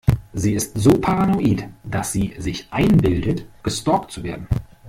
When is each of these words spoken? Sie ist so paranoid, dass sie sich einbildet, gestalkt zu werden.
Sie 0.33 0.55
ist 0.55 0.75
so 0.79 0.89
paranoid, 0.93 1.69
dass 1.83 2.11
sie 2.13 2.33
sich 2.39 2.65
einbildet, 2.71 3.45
gestalkt 3.61 4.09
zu 4.11 4.23
werden. 4.23 4.47